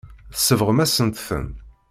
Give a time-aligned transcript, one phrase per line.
[0.33, 1.47] Tsebɣem-asent-ten.